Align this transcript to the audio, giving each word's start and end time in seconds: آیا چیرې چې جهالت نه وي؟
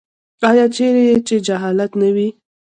آیا 0.49 0.65
چیرې 0.75 1.05
چې 1.27 1.35
جهالت 1.47 1.91
نه 2.01 2.09
وي؟ 2.15 2.27